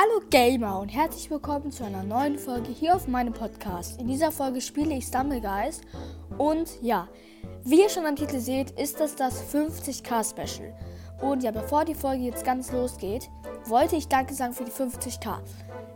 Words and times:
Hallo 0.00 0.20
Gamer 0.30 0.78
und 0.78 0.90
herzlich 0.90 1.28
willkommen 1.28 1.72
zu 1.72 1.82
einer 1.82 2.04
neuen 2.04 2.38
Folge 2.38 2.70
hier 2.70 2.94
auf 2.94 3.08
meinem 3.08 3.32
Podcast. 3.32 4.00
In 4.00 4.06
dieser 4.06 4.30
Folge 4.30 4.60
spiele 4.60 4.94
ich 4.94 5.06
Stumblegeist 5.06 5.82
und 6.38 6.80
ja, 6.80 7.08
wie 7.64 7.82
ihr 7.82 7.88
schon 7.88 8.06
am 8.06 8.14
Titel 8.14 8.38
seht, 8.38 8.70
ist 8.78 9.00
das 9.00 9.16
das 9.16 9.52
50k 9.52 10.22
Special. 10.30 10.72
Und 11.20 11.42
ja, 11.42 11.50
bevor 11.50 11.84
die 11.84 11.96
Folge 11.96 12.22
jetzt 12.22 12.44
ganz 12.44 12.70
losgeht, 12.70 13.28
wollte 13.64 13.96
ich 13.96 14.06
Danke 14.06 14.34
sagen 14.34 14.52
für 14.52 14.64
die 14.64 14.70
50k. 14.70 15.38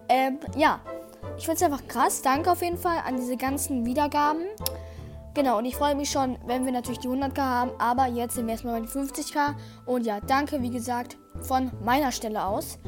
Ähm, 0.09 0.41
ja, 0.57 0.81
ich 1.39 1.45
finde 1.45 1.59
es 1.59 1.63
einfach 1.63 1.87
krass. 1.87 2.23
Danke 2.23 2.51
auf 2.51 2.61
jeden 2.61 2.79
Fall 2.79 2.99
an 3.07 3.19
diese 3.19 3.37
ganzen 3.37 3.87
Wiedergaben. 3.87 4.43
Genau, 5.35 5.59
und 5.59 5.65
ich 5.65 5.77
freue 5.77 5.95
mich 5.95 6.11
schon, 6.11 6.39
wenn 6.45 6.65
wir 6.65 6.73
natürlich 6.73 6.99
die 6.99 7.09
100k 7.09 7.39
haben, 7.39 7.71
aber 7.79 8.09
jetzt 8.09 8.35
sind 8.35 8.47
wir 8.47 8.55
erstmal 8.55 8.81
bei 8.81 8.85
den 8.85 8.89
50k. 8.89 9.55
Und 9.87 10.07
ja, 10.07 10.19
danke, 10.19 10.61
wie 10.61 10.71
gesagt, 10.71 11.19
von 11.41 11.71
meiner 11.85 12.11
Stelle 12.11 12.45
aus. 12.45 12.81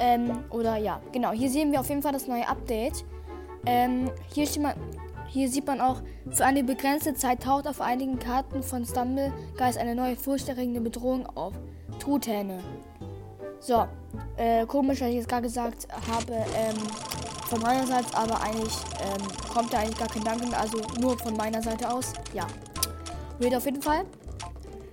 Ähm, 0.00 0.44
oder 0.50 0.76
ja, 0.76 1.00
genau. 1.12 1.32
Hier 1.32 1.50
sehen 1.50 1.72
wir 1.72 1.80
auf 1.80 1.88
jeden 1.88 2.02
Fall 2.02 2.12
das 2.12 2.26
neue 2.26 2.46
Update. 2.48 3.04
Ähm, 3.66 4.10
hier, 4.32 4.46
man, 4.60 4.74
hier 5.26 5.48
sieht 5.48 5.66
man 5.66 5.80
auch, 5.80 6.00
für 6.30 6.44
eine 6.44 6.62
begrenzte 6.62 7.14
Zeit 7.14 7.42
taucht 7.42 7.66
auf 7.66 7.80
einigen 7.80 8.18
Karten 8.18 8.62
von 8.62 8.84
Stumblegeist 8.84 9.78
eine 9.78 9.94
neue 9.94 10.16
furchterregende 10.16 10.80
Bedrohung 10.80 11.26
auf. 11.36 11.54
Truthähne. 11.98 12.60
So, 13.60 13.86
äh, 14.36 14.64
komisch, 14.66 15.00
dass 15.00 15.08
ich 15.08 15.16
jetzt 15.16 15.28
gerade 15.28 15.42
gesagt 15.42 15.88
habe, 16.08 16.32
ähm, 16.32 16.76
von 17.48 17.60
meiner 17.60 17.86
Seite, 17.86 18.16
aber 18.16 18.40
eigentlich 18.42 18.74
ähm, 19.00 19.52
kommt 19.52 19.72
da 19.72 19.78
eigentlich 19.78 19.98
gar 19.98 20.08
kein 20.08 20.22
Danke 20.22 20.46
mehr, 20.46 20.60
also 20.60 20.78
nur 21.00 21.18
von 21.18 21.34
meiner 21.36 21.62
Seite 21.62 21.90
aus. 21.90 22.12
Ja, 22.34 22.46
wird 23.38 23.54
auf 23.54 23.64
jeden 23.64 23.82
Fall. 23.82 24.04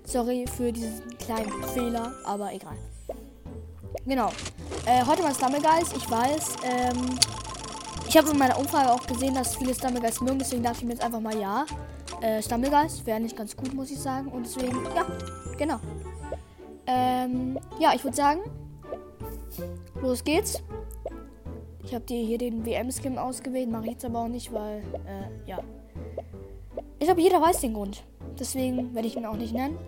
Sorry 0.06 0.46
für 0.48 0.72
diesen 0.72 1.18
kleinen 1.18 1.52
Fehler, 1.74 2.14
aber 2.26 2.54
egal. 2.54 2.76
Genau. 4.06 4.30
Äh, 4.88 5.04
heute 5.04 5.24
mal 5.24 5.34
Stumblegeist. 5.34 5.98
Ich 5.98 6.12
weiß, 6.12 6.58
ähm, 6.64 7.18
ich 8.08 8.16
habe 8.16 8.30
in 8.30 8.38
meiner 8.38 8.60
Umfrage 8.60 8.92
auch 8.92 9.08
gesehen, 9.08 9.34
dass 9.34 9.56
viele 9.56 9.74
Stumblegeist 9.74 10.22
mögen, 10.22 10.38
deswegen 10.38 10.62
dachte 10.62 10.78
ich 10.78 10.84
mir 10.84 10.92
jetzt 10.92 11.04
einfach 11.04 11.20
mal 11.20 11.36
ja. 11.36 11.66
Äh, 12.22 12.44
Stumblegeist 12.44 13.04
wäre 13.08 13.20
nicht 13.20 13.36
ganz 13.36 13.58
gut, 13.58 13.74
muss 13.74 13.90
ich 13.90 13.98
sagen. 14.00 14.28
Und 14.28 14.46
deswegen, 14.46 14.78
ja, 14.96 15.08
genau. 15.58 15.80
Ähm, 16.86 17.58
ja, 17.80 17.94
ich 17.96 18.04
würde 18.04 18.16
sagen, 18.16 18.42
los 20.02 20.24
geht's. 20.24 20.62
Ich 21.84 21.96
habe 21.96 22.06
dir 22.06 22.24
hier 22.24 22.38
den 22.38 22.64
WM-Skin 22.64 23.18
ausgewählt, 23.18 23.72
mache 23.72 23.86
ich 23.86 23.92
jetzt 23.94 24.06
aber 24.06 24.20
auch 24.20 24.28
nicht, 24.28 24.54
weil, 24.54 24.84
äh, 25.08 25.50
ja. 25.50 25.58
Ich 27.00 27.08
glaube, 27.08 27.22
jeder 27.22 27.42
weiß 27.42 27.62
den 27.62 27.74
Grund. 27.74 28.04
Deswegen 28.40 28.94
werde 28.94 29.08
ich 29.08 29.16
ihn 29.18 29.26
auch 29.26 29.36
nicht 29.36 29.54
nennen. 29.54 29.80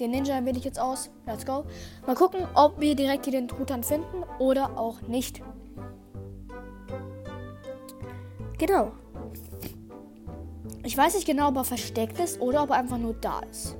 Den 0.00 0.10
Ninja 0.10 0.44
wähle 0.44 0.58
ich 0.58 0.64
jetzt 0.64 0.80
aus. 0.80 1.10
Let's 1.26 1.46
go. 1.46 1.64
Mal 2.06 2.16
gucken, 2.16 2.46
ob 2.54 2.80
wir 2.80 2.94
direkt 2.94 3.24
hier 3.26 3.32
den 3.32 3.48
Truthahn 3.48 3.84
finden 3.84 4.24
oder 4.38 4.78
auch 4.78 5.00
nicht. 5.02 5.40
Genau. 8.58 8.92
Ich 10.82 10.96
weiß 10.96 11.14
nicht 11.14 11.26
genau, 11.26 11.48
ob 11.48 11.56
er 11.56 11.64
versteckt 11.64 12.18
ist 12.18 12.40
oder 12.40 12.62
ob 12.62 12.70
er 12.70 12.76
einfach 12.76 12.98
nur 12.98 13.14
da 13.14 13.40
ist. 13.50 13.76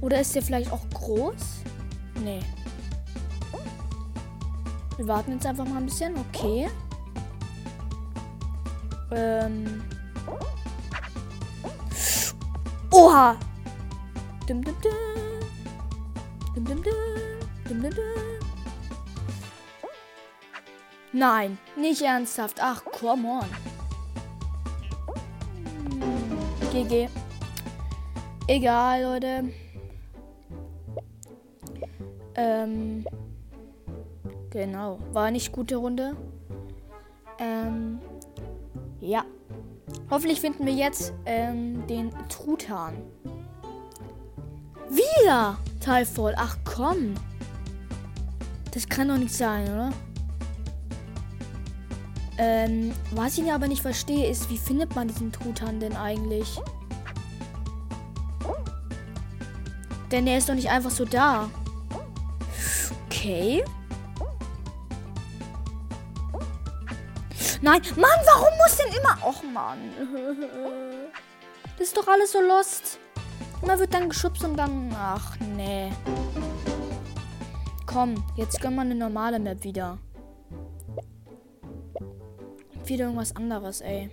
Oder 0.00 0.20
ist 0.20 0.34
der 0.34 0.42
vielleicht 0.42 0.70
auch 0.70 0.86
groß? 0.92 1.62
Nee. 2.22 2.40
Wir 4.96 5.08
warten 5.08 5.32
jetzt 5.32 5.46
einfach 5.46 5.66
mal 5.66 5.78
ein 5.78 5.86
bisschen. 5.86 6.14
Okay. 6.28 6.68
Ähm. 9.10 9.82
Oha! 12.94 13.36
Dum, 14.46 14.62
dum, 14.62 14.76
dum. 14.80 14.92
Dum, 16.54 16.64
dum, 16.64 16.82
dum. 16.82 16.92
Dum, 17.68 17.82
dum. 17.82 17.92
Nein, 21.12 21.58
nicht 21.76 22.02
ernsthaft. 22.02 22.58
Ach, 22.60 22.84
come 22.84 23.26
on. 23.28 23.46
GG. 26.70 27.08
Egal, 28.46 29.02
Leute. 29.02 29.52
Ähm. 32.36 33.04
Genau. 34.50 35.00
War 35.12 35.32
nicht 35.32 35.50
gute 35.50 35.76
Runde. 35.76 36.16
Ähm. 37.40 37.98
Ja. 39.00 39.24
Hoffentlich 40.10 40.40
finden 40.40 40.66
wir 40.66 40.72
jetzt 40.72 41.12
ähm, 41.24 41.86
den 41.86 42.10
Truthahn. 42.28 42.94
Wieder! 44.90 45.58
Teilvoll. 45.80 46.34
Ach 46.36 46.56
komm. 46.64 47.14
Das 48.72 48.88
kann 48.88 49.08
doch 49.08 49.18
nicht 49.18 49.34
sein, 49.34 49.64
oder? 49.64 49.90
Ähm, 52.38 52.92
was 53.12 53.38
ich 53.38 53.50
aber 53.52 53.68
nicht 53.68 53.82
verstehe, 53.82 54.28
ist, 54.28 54.50
wie 54.50 54.58
findet 54.58 54.94
man 54.96 55.08
diesen 55.08 55.30
Truthahn 55.30 55.78
denn 55.78 55.94
eigentlich? 55.94 56.60
Denn 60.10 60.26
er 60.26 60.38
ist 60.38 60.48
doch 60.48 60.54
nicht 60.54 60.70
einfach 60.70 60.90
so 60.90 61.04
da. 61.04 61.48
Okay. 63.06 63.64
Nein, 67.64 67.80
Mann, 67.96 68.20
warum 68.26 68.52
muss 68.58 68.76
denn 68.76 68.92
immer... 68.92 69.26
Och, 69.26 69.42
Mann. 69.42 69.78
Das 71.78 71.86
ist 71.86 71.96
doch 71.96 72.06
alles 72.06 72.32
so 72.32 72.42
lost. 72.42 72.98
Immer 73.62 73.78
wird 73.78 73.94
dann 73.94 74.10
geschubst 74.10 74.44
und 74.44 74.58
dann... 74.58 74.94
Ach, 74.94 75.34
nee. 75.56 75.90
Komm, 77.86 78.22
jetzt 78.36 78.60
gönnen 78.60 78.76
wir 78.76 78.82
eine 78.82 78.94
normale 78.94 79.38
Map 79.38 79.64
wieder. 79.64 79.96
Wieder 82.84 83.06
irgendwas 83.06 83.34
anderes, 83.34 83.80
ey. 83.80 84.10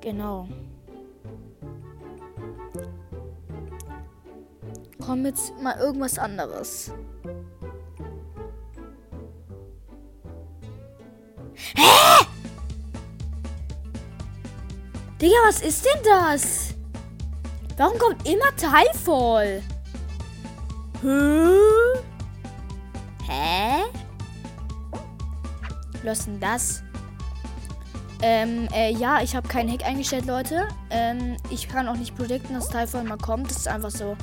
Genau. 0.00 0.48
Komm 5.00 5.24
jetzt 5.26 5.56
mal 5.62 5.78
irgendwas 5.78 6.18
anderes. 6.18 6.90
Digga, 15.20 15.34
was 15.48 15.62
ist 15.62 15.84
denn 15.84 16.00
das? 16.04 16.74
Warum 17.76 17.98
kommt 17.98 18.28
immer 18.28 18.54
Teilvoll? 18.56 19.60
Hä? 21.02 21.58
Hä? 23.26 23.82
Was 26.04 26.26
denn 26.26 26.38
das? 26.38 26.84
Ähm, 28.22 28.68
äh, 28.72 28.92
ja, 28.92 29.20
ich 29.20 29.34
habe 29.34 29.48
keinen 29.48 29.70
Hack 29.72 29.84
eingestellt, 29.84 30.26
Leute. 30.26 30.68
Ähm, 30.90 31.36
ich 31.50 31.68
kann 31.68 31.88
auch 31.88 31.96
nicht 31.96 32.16
predikten, 32.16 32.54
dass 32.54 32.68
Teilvoll 32.68 33.02
mal 33.02 33.18
kommt. 33.18 33.50
Das 33.50 33.56
ist 33.58 33.68
einfach 33.68 33.90
so. 33.90 34.16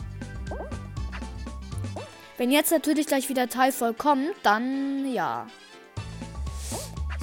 Wenn 2.38 2.52
jetzt 2.52 2.72
natürlich 2.72 3.08
gleich 3.08 3.28
wieder 3.28 3.50
Teilvoll 3.50 3.94
kommt, 3.94 4.32
dann 4.44 5.12
ja. 5.12 5.48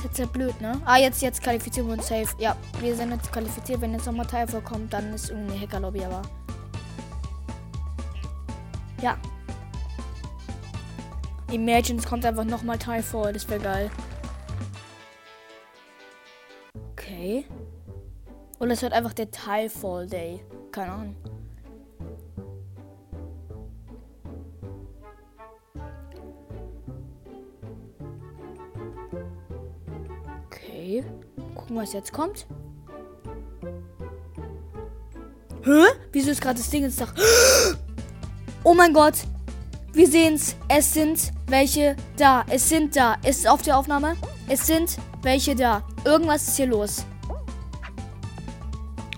Ist 0.03 0.07
jetzt 0.07 0.19
ja 0.19 0.27
blöd, 0.27 0.61
ne? 0.61 0.83
Ah, 0.85 0.97
jetzt, 0.97 1.23
jetzt 1.23 1.41
qualifizieren 1.41 1.87
wir 1.87 1.95
uns 1.95 2.09
safe. 2.09 2.27
Ja, 2.39 2.57
wir 2.81 2.97
sind 2.97 3.13
jetzt 3.13 3.31
qualifiziert. 3.31 3.81
Wenn 3.81 3.93
jetzt 3.93 4.05
nochmal 4.05 4.27
Teilvoll 4.27 4.61
kommt, 4.61 4.93
dann 4.93 5.15
ist 5.15 5.31
irgendeine 5.31 5.61
Hackerlobby, 5.61 6.05
aber. 6.05 6.23
Ja. 9.01 9.17
Imagine, 11.53 12.01
es 12.01 12.05
kommt 12.05 12.27
einfach 12.27 12.43
nochmal 12.43 12.79
Teilvoll. 12.79 13.33
Das 13.33 13.49
wäre 13.49 13.61
geil. 13.61 13.91
Okay. 16.95 17.47
Oder 18.59 18.73
es 18.73 18.83
wird 18.83 18.95
einfach 18.95 19.13
der 19.13 19.31
Teilfall 19.31 20.09
Day. 20.09 20.45
Keine 20.73 20.91
Ahnung. 20.91 21.17
Okay. 30.93 31.05
Gucken, 31.55 31.77
was 31.77 31.95
jetzt 31.95 32.13
kommt. 32.13 32.47
Hä? 35.65 35.85
Wieso 36.13 36.31
ist 36.31 36.43
gerade 36.43 36.59
das 36.59 36.69
Ding 36.69 36.85
ins 36.85 36.97
Dach? 36.97 37.15
Oh 38.65 38.75
mein 38.75 38.93
Gott. 38.93 39.15
Wir 39.93 40.07
sehen's. 40.07 40.55
Es 40.69 40.95
sind 40.95 41.33
welche 41.49 41.97
da. 42.17 42.45
Es 42.49 42.69
sind 42.69 42.95
da. 42.95 43.17
Es 43.25 43.39
ist 43.39 43.49
auf 43.49 43.61
der 43.63 43.77
Aufnahme. 43.77 44.17
Es 44.49 44.69
sind 44.69 44.99
welche 45.23 45.57
da. 45.57 45.83
Irgendwas 46.05 46.47
ist 46.47 46.57
hier 46.59 46.67
los. 46.67 47.05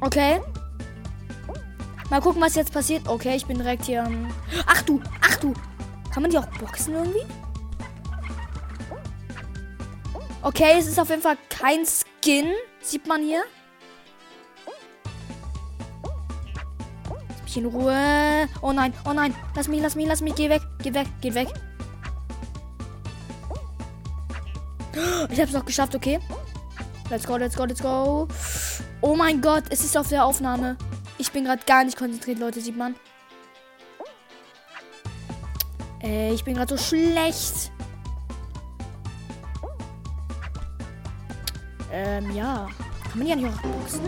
Okay. 0.01 0.41
Mal 2.09 2.23
gucken, 2.23 2.41
was 2.41 2.55
jetzt 2.55 2.73
passiert. 2.73 3.07
Okay, 3.07 3.37
ich 3.37 3.45
bin 3.45 3.59
direkt 3.59 3.85
hier. 3.85 4.11
Ach 4.65 4.81
du, 4.81 4.99
ach 5.21 5.37
du. 5.37 5.53
Kann 6.11 6.23
man 6.23 6.31
die 6.31 6.39
auch 6.39 6.47
boxen 6.59 6.95
irgendwie? 6.95 7.27
Okay, 10.45 10.75
es 10.79 10.87
ist 10.87 11.01
auf 11.01 11.09
jeden 11.09 11.23
Fall 11.23 11.39
kein 11.49 11.87
Skin. 11.87 12.53
Sieht 12.83 13.07
man 13.07 13.23
hier. 13.23 13.45
Lass 17.29 17.43
mich 17.45 17.57
in 17.57 17.65
Ruhe. 17.65 18.47
Oh 18.61 18.73
nein, 18.73 18.93
oh 19.07 19.15
nein. 19.15 19.35
Lass 19.57 19.69
mich, 19.69 19.81
lass 19.81 19.95
mich, 19.95 20.07
lass 20.07 20.21
mich. 20.21 20.35
Geh 20.35 20.51
weg, 20.51 20.61
geh 20.83 20.93
weg, 20.93 21.07
geh 21.23 21.35
weg. 21.35 21.49
Ich 25.31 25.41
hab's 25.41 25.53
noch 25.53 25.65
geschafft, 25.65 25.95
okay. 25.95 26.21
Let's 27.09 27.27
go, 27.27 27.39
let's 27.39 27.57
go, 27.57 27.65
let's 27.65 27.83
go. 27.83 28.29
Oh 29.01 29.17
mein 29.17 29.41
Gott, 29.41 29.65
es 29.71 29.83
ist 29.83 29.97
auf 29.97 30.09
der 30.09 30.27
Aufnahme. 30.27 30.77
Ich 31.17 31.33
bin 31.33 31.45
gerade 31.45 31.65
gar 31.65 31.85
nicht 31.85 31.97
konzentriert, 31.97 32.39
Leute, 32.39 32.61
sieht 32.61 32.77
man. 32.77 32.97
Ey, 36.01 36.35
ich 36.35 36.45
bin 36.45 36.55
gerade 36.55 36.77
so 36.77 36.85
schlecht. 36.85 37.73
Ähm, 41.95 42.35
ja. 42.35 42.69
Kann 43.09 43.19
man 43.21 43.29
ja 43.29 43.37
nicht 43.37 43.47
auch 43.47 43.63
boxen? 43.63 44.01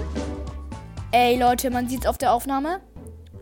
Ey, 1.12 1.38
Leute, 1.38 1.70
man 1.70 1.88
sieht 1.88 2.00
es 2.00 2.06
auf 2.06 2.18
der 2.18 2.32
Aufnahme. 2.32 2.80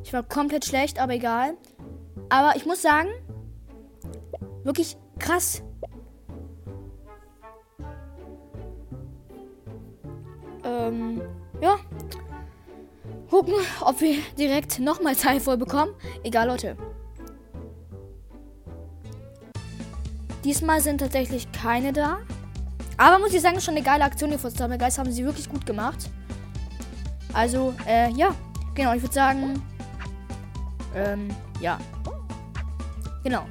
Ich 0.03 0.13
war 0.13 0.23
komplett 0.23 0.67
schlecht, 0.67 0.99
aber 0.99 1.15
egal. 1.15 1.55
Aber 2.29 2.55
ich 2.55 2.67
muss 2.67 2.83
sagen, 2.83 3.09
wirklich 4.63 4.99
krass. 5.19 5.63
Ähm, 10.63 11.23
ja. 11.63 11.79
Gucken, 13.31 13.55
ob 13.81 13.99
wir 14.03 14.19
direkt 14.39 14.79
nochmal 14.79 15.17
Teil 15.17 15.41
voll 15.41 15.57
bekommen. 15.57 15.95
Egal, 16.23 16.49
Leute. 16.49 16.77
Diesmal 20.45 20.83
sind 20.83 20.99
tatsächlich 20.99 21.51
keine 21.51 21.95
da. 21.95 22.19
Aber 23.05 23.19
muss 23.19 23.35
ich 23.35 23.43
sagen, 23.43 23.61
schon 23.61 23.75
eine 23.75 23.85
geile 23.85 24.03
Aktion 24.03 24.31
hier 24.31 24.39
von 24.39 24.79
Geist 24.79 24.99
haben 24.99 25.13
sie 25.13 25.27
wirklich 25.27 25.47
gut 25.47 25.67
gemacht. 25.67 26.09
Also, 27.35 27.75
äh, 27.87 28.11
ja. 28.13 28.35
Genau, 28.75 28.95
ich 28.95 29.03
würde 29.03 29.15
sagen, 29.15 29.63
ähm, 30.97 31.29
ja. 31.61 31.77
Genau. 33.23 33.45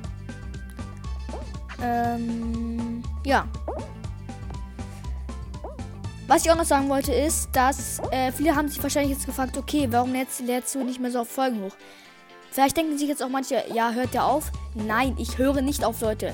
Ähm, 1.84 3.04
ja. 3.24 3.46
Was 6.26 6.44
ich 6.44 6.50
auch 6.52 6.58
noch 6.58 6.66
sagen 6.66 6.90
wollte 6.90 7.14
ist, 7.14 7.50
dass 7.54 8.02
äh, 8.10 8.32
viele 8.32 8.56
haben 8.56 8.70
sich 8.70 8.82
wahrscheinlich 8.82 9.12
jetzt 9.12 9.28
gefragt, 9.28 9.56
okay, 9.56 9.86
warum 9.92 10.14
lädst, 10.14 10.40
lädst 10.40 10.74
du 10.74 10.84
nicht 10.84 11.00
mehr 11.00 11.12
so 11.12 11.20
auf 11.20 11.30
Folgen 11.30 11.62
hoch? 11.62 11.76
Vielleicht 12.50 12.76
denken 12.76 12.98
sich 12.98 13.08
jetzt 13.08 13.22
auch 13.22 13.30
manche, 13.30 13.64
ja, 13.72 13.92
hört 13.92 14.16
der 14.16 14.26
auf? 14.26 14.52
Nein, 14.74 15.14
ich 15.20 15.38
höre 15.38 15.62
nicht 15.62 15.86
auf, 15.86 16.02
Leute. 16.02 16.34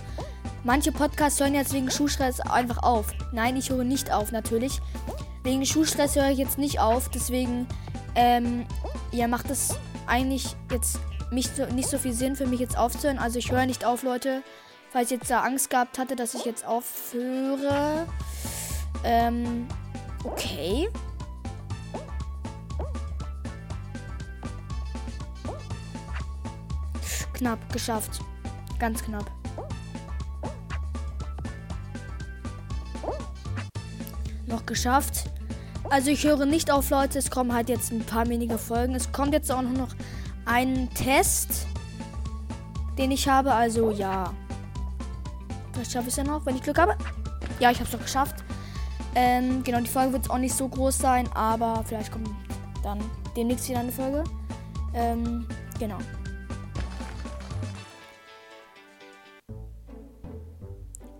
Manche 0.64 0.92
Podcasts 0.92 1.40
hören 1.40 1.56
jetzt 1.56 1.74
wegen 1.74 1.90
Schulstress 1.90 2.42
einfach 2.42 2.84
auf. 2.84 3.08
Nein, 3.32 3.56
ich 3.56 3.70
höre 3.70 3.84
nicht 3.84 4.12
auf, 4.12 4.32
natürlich. 4.32 4.80
Wegen 5.44 5.66
Schulstress 5.66 6.16
höre 6.16 6.30
ich 6.30 6.38
jetzt 6.38 6.58
nicht 6.58 6.80
auf. 6.80 7.10
Deswegen, 7.10 7.66
ähm, 8.16 8.66
ja, 9.12 9.28
macht 9.28 9.50
es 9.50 9.78
eigentlich 10.06 10.56
jetzt 10.70 11.00
nicht 11.32 11.56
so, 11.56 11.66
nicht 11.68 11.90
so 11.90 11.98
viel 11.98 12.14
Sinn 12.14 12.36
für 12.36 12.46
mich 12.46 12.60
jetzt 12.60 12.78
aufzuhören. 12.78 13.20
Also 13.20 13.40
ich 13.40 13.52
höre 13.52 13.66
nicht 13.66 13.86
auf, 13.86 14.04
Leute. 14.04 14.44
Falls 14.92 15.12
ich 15.12 15.20
jetzt 15.20 15.32
da 15.32 15.42
Angst 15.42 15.70
gehabt 15.70 15.98
hatte, 15.98 16.16
dass 16.16 16.34
ich 16.34 16.44
jetzt 16.44 16.66
aufhöre. 16.66 18.06
Ähm, 19.04 19.68
okay. 20.24 20.90
Knapp, 27.34 27.72
geschafft. 27.72 28.20
Ganz 28.80 29.02
knapp. 29.04 29.39
Noch 34.50 34.66
geschafft. 34.66 35.26
Also 35.90 36.12
ich 36.12 36.24
höre 36.24 36.46
nicht 36.46 36.72
auf, 36.72 36.90
Leute. 36.90 37.18
Es 37.18 37.32
kommen 37.32 37.54
halt 37.54 37.70
jetzt 37.70 37.92
ein 37.92 38.02
paar 38.02 38.28
weniger 38.28 38.58
Folgen. 38.58 38.94
Es 38.96 39.12
kommt 39.12 39.34
jetzt 39.34 39.52
auch 39.52 39.62
noch 39.62 39.96
ein 40.46 40.90
Test, 40.94 41.68
den 42.98 43.12
ich 43.12 43.28
habe. 43.28 43.54
Also 43.54 43.92
ja. 43.92 44.34
Vielleicht 45.74 45.92
schaffe 45.92 46.08
ich 46.08 46.14
es 46.14 46.18
ja 46.18 46.24
noch, 46.24 46.46
wenn 46.46 46.56
ich 46.56 46.64
Glück 46.64 46.78
habe. 46.78 46.96
Ja, 47.60 47.72
ich 47.72 47.78
habe 47.78 47.86
es 47.86 47.92
doch 47.92 48.02
geschafft. 48.02 48.44
Ähm, 49.16 49.64
genau, 49.64 49.80
die 49.80 49.88
Folge 49.88 50.14
wird 50.14 50.30
auch 50.30 50.38
nicht 50.38 50.54
so 50.54 50.68
groß 50.68 50.98
sein, 50.98 51.28
aber 51.34 51.84
vielleicht 51.86 52.12
kommt 52.12 52.30
dann 52.84 53.00
demnächst 53.36 53.68
wieder 53.70 53.80
eine 53.80 53.92
Folge. 53.92 54.24
Ähm, 54.94 55.48
genau. 55.80 55.98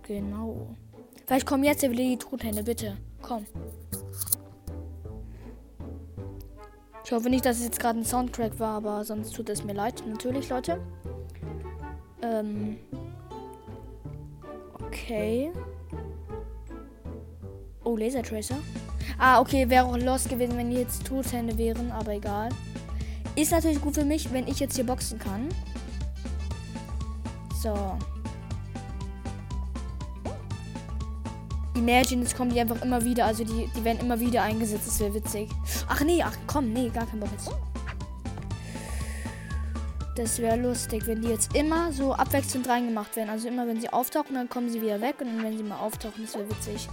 Genau. 0.02 0.76
Vielleicht 1.26 1.46
kommen 1.46 1.64
jetzt 1.64 1.82
wieder 1.82 1.94
die 1.94 2.16
Truthände, 2.16 2.62
bitte. 2.62 2.96
Komm. 3.30 3.46
Ich 7.04 7.12
hoffe 7.12 7.30
nicht, 7.30 7.46
dass 7.46 7.58
es 7.58 7.64
jetzt 7.64 7.78
gerade 7.78 8.00
ein 8.00 8.04
Soundtrack 8.04 8.58
war, 8.58 8.78
aber 8.78 9.04
sonst 9.04 9.36
tut 9.36 9.48
es 9.50 9.62
mir 9.62 9.72
leid. 9.72 10.02
Natürlich, 10.04 10.48
Leute. 10.48 10.80
Ähm. 12.22 12.78
Okay. 14.84 15.52
Oh, 17.84 17.96
Laser 17.96 18.24
Tracer. 18.24 18.56
Ah, 19.16 19.40
okay, 19.40 19.70
wäre 19.70 19.84
auch 19.84 19.96
los 19.96 20.26
gewesen, 20.26 20.56
wenn 20.56 20.70
die 20.70 20.78
jetzt 20.78 21.06
Tothände 21.06 21.56
wären, 21.56 21.92
aber 21.92 22.14
egal. 22.14 22.48
Ist 23.36 23.52
natürlich 23.52 23.80
gut 23.80 23.94
für 23.94 24.04
mich, 24.04 24.32
wenn 24.32 24.48
ich 24.48 24.58
jetzt 24.58 24.74
hier 24.74 24.84
boxen 24.84 25.20
kann. 25.20 25.48
So. 27.62 27.96
Imagine, 31.74 32.24
es 32.24 32.34
kommen 32.34 32.52
die 32.52 32.60
einfach 32.60 32.82
immer 32.82 33.04
wieder. 33.04 33.26
Also 33.26 33.44
die, 33.44 33.70
die 33.74 33.84
werden 33.84 34.00
immer 34.00 34.18
wieder 34.18 34.42
eingesetzt. 34.42 34.86
Das 34.86 35.00
wäre 35.00 35.14
witzig. 35.14 35.48
Ach 35.88 36.00
nee, 36.02 36.22
ach 36.22 36.36
komm, 36.46 36.72
nee, 36.72 36.88
gar 36.88 37.06
kein 37.06 37.20
Bock 37.20 37.30
jetzt. 37.32 37.50
Das 40.16 40.38
wäre 40.38 40.56
lustig, 40.56 41.06
wenn 41.06 41.22
die 41.22 41.28
jetzt 41.28 41.54
immer 41.54 41.92
so 41.92 42.12
abwechselnd 42.12 42.68
reingemacht 42.68 43.14
werden. 43.16 43.30
Also 43.30 43.48
immer, 43.48 43.66
wenn 43.66 43.80
sie 43.80 43.88
auftauchen, 43.88 44.34
dann 44.34 44.48
kommen 44.48 44.68
sie 44.68 44.82
wieder 44.82 45.00
weg. 45.00 45.16
Und 45.20 45.28
dann, 45.28 45.42
wenn 45.42 45.56
sie 45.56 45.62
mal 45.62 45.78
auftauchen, 45.78 46.24
das 46.24 46.34
wäre 46.34 46.50
witzig. 46.50 46.88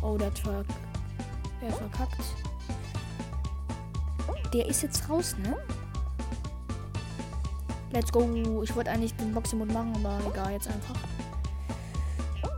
Oh, 0.00 0.16
der 0.16 0.32
Truck. 0.32 0.64
Wer 1.60 1.72
verkackt. 1.72 2.22
Der 4.52 4.66
ist 4.66 4.82
jetzt 4.82 5.08
raus, 5.10 5.34
ne? 5.42 5.56
Let's 7.92 8.12
go. 8.12 8.62
Ich 8.62 8.74
wollte 8.74 8.90
eigentlich 8.90 9.14
den 9.16 9.32
Boxing-Mode 9.32 9.72
machen, 9.72 9.92
aber 9.96 10.18
egal, 10.32 10.52
jetzt 10.52 10.68
einfach. 10.68 10.96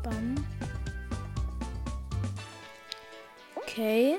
Bam. 0.03 0.35
Okay. 3.76 4.16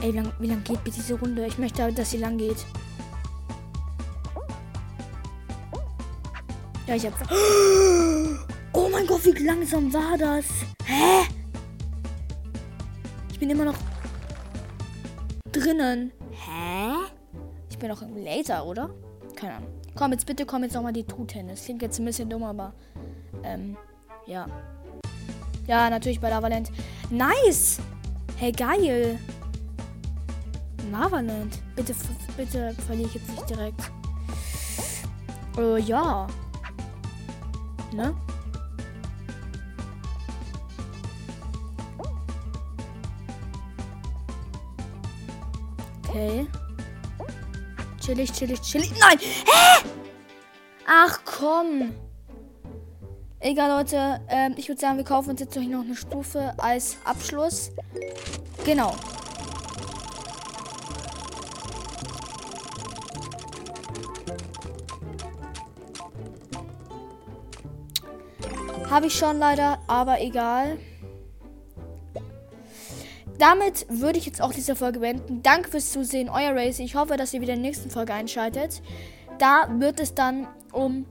Ey, 0.00 0.12
wie 0.12 0.16
lange 0.16 0.32
wie 0.38 0.46
lang 0.46 0.62
geht 0.62 0.84
bitte 0.84 0.98
diese 0.98 1.18
Runde? 1.18 1.44
Ich 1.44 1.58
möchte, 1.58 1.92
dass 1.92 2.12
sie 2.12 2.18
lang 2.18 2.38
geht. 2.38 2.64
Ja, 6.86 6.94
ich 6.94 7.04
hab. 7.04 7.14
Oh 8.76 8.88
mein 8.88 9.08
Gott, 9.08 9.24
wie 9.24 9.44
langsam 9.44 9.92
war 9.92 10.16
das? 10.16 10.44
Hä? 10.84 11.26
Ich 13.32 13.40
bin 13.40 13.50
immer 13.50 13.64
noch 13.64 13.76
drinnen. 15.50 16.12
Hä? 16.30 16.94
Ich 17.70 17.76
bin 17.76 17.88
doch 17.88 18.02
im 18.02 18.16
Laser, 18.18 18.64
oder? 18.64 18.90
Keine 19.44 19.56
Ahnung. 19.56 19.68
Komm, 19.94 20.12
jetzt 20.12 20.24
bitte 20.24 20.46
komm 20.46 20.62
jetzt 20.62 20.74
nochmal 20.74 20.94
die 20.94 21.04
Truthände. 21.04 21.52
Das 21.52 21.64
klingt 21.64 21.82
jetzt 21.82 21.98
ein 21.98 22.04
bisschen 22.06 22.30
dumm, 22.30 22.44
aber. 22.44 22.72
Ähm, 23.42 23.76
ja. 24.26 24.46
Ja, 25.66 25.90
natürlich 25.90 26.18
bei 26.18 26.30
Lavaland. 26.30 26.72
Nice! 27.10 27.78
Hey, 28.36 28.52
geil! 28.52 29.18
Lavaland. 30.90 31.58
Bitte, 31.76 31.94
bitte 32.38 32.74
verliere 32.86 33.08
ich 33.08 33.14
jetzt 33.16 33.28
nicht 33.28 33.50
direkt. 33.50 33.80
Äh, 35.58 35.78
ja. 35.80 36.26
Ne? 37.92 38.14
Okay. 46.08 46.46
Chillig, 48.04 48.30
chillig, 48.34 48.60
chillig. 48.60 48.92
Nein! 49.00 49.18
Hä? 49.18 49.88
Ach 50.86 51.20
komm. 51.24 51.94
Egal, 53.40 53.78
Leute. 53.78 54.20
Ähm, 54.28 54.54
ich 54.58 54.68
würde 54.68 54.78
sagen, 54.78 54.98
wir 54.98 55.04
kaufen 55.04 55.30
uns 55.30 55.40
jetzt 55.40 55.56
noch 55.56 55.62
eine 55.62 55.96
Stufe 55.96 56.52
als 56.58 56.98
Abschluss. 57.04 57.70
Genau. 58.66 58.94
Habe 68.90 69.06
ich 69.06 69.14
schon 69.14 69.38
leider, 69.38 69.78
aber 69.86 70.20
egal 70.20 70.76
damit 73.38 73.86
würde 73.88 74.18
ich 74.18 74.26
jetzt 74.26 74.40
auch 74.40 74.52
diese 74.52 74.76
Folge 74.76 75.00
beenden. 75.00 75.42
Danke 75.42 75.70
fürs 75.70 75.92
Zusehen, 75.92 76.28
euer 76.28 76.54
Race. 76.54 76.78
Ich 76.78 76.94
hoffe, 76.94 77.16
dass 77.16 77.34
ihr 77.34 77.40
wieder 77.40 77.54
in 77.54 77.62
der 77.62 77.70
nächsten 77.70 77.90
Folge 77.90 78.14
einschaltet. 78.14 78.82
Da 79.38 79.68
wird 79.78 80.00
es 80.00 80.14
dann 80.14 80.46
um 80.72 81.06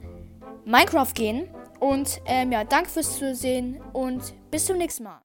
Minecraft 0.65 1.13
gehen. 1.13 1.49
Und 1.79 2.21
ähm, 2.25 2.51
ja, 2.51 2.63
danke 2.63 2.89
fürs 2.89 3.19
Zusehen 3.19 3.81
und 3.91 4.33
bis 4.51 4.65
zum 4.65 4.77
nächsten 4.77 5.03
Mal. 5.03 5.19